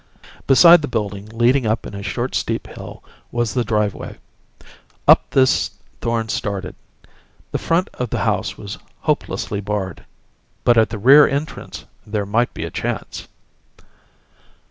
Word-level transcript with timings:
Beside 0.47 0.81
the 0.81 0.87
building, 0.87 1.27
leading 1.27 1.67
up 1.67 1.85
in 1.85 1.93
a 1.93 2.01
short 2.01 2.33
steep 2.33 2.65
hill, 2.65 3.03
was 3.31 3.53
the 3.53 3.63
driveway. 3.63 4.17
Up 5.07 5.29
this 5.29 5.69
Thorn 6.01 6.27
started. 6.27 6.73
The 7.51 7.59
front 7.59 7.87
of 7.93 8.09
the 8.09 8.17
house 8.25 8.57
was 8.57 8.79
hopelessly 9.01 9.61
barred; 9.61 10.03
but 10.63 10.75
at 10.75 10.89
the 10.89 10.97
rear 10.97 11.27
entrance 11.27 11.85
there 12.03 12.25
might 12.25 12.51
be 12.55 12.63
a 12.65 12.71
chance. 12.71 13.27